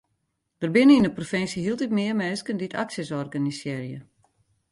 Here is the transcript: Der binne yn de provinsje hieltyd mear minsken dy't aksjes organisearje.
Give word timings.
Der 0.61 0.71
binne 0.75 0.95
yn 0.97 1.05
de 1.07 1.15
provinsje 1.17 1.59
hieltyd 1.63 1.95
mear 1.97 2.15
minsken 2.21 2.59
dy't 2.59 2.77
aksjes 2.83 3.09
organisearje. 3.23 3.99